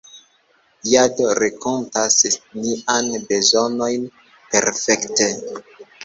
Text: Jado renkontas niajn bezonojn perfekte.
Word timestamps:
Jado 0.91 1.25
renkontas 1.39 2.15
niajn 2.61 3.11
bezonojn 3.27 4.07
perfekte. 4.55 5.29